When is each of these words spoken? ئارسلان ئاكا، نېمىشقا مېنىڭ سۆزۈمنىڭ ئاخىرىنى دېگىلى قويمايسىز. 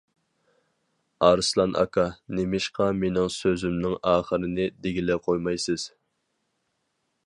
ئارسلان 1.25 1.75
ئاكا، 1.81 2.05
نېمىشقا 2.39 2.89
مېنىڭ 3.03 3.31
سۆزۈمنىڭ 3.37 3.95
ئاخىرىنى 4.13 4.67
دېگىلى 4.87 5.23
قويمايسىز. 5.29 5.91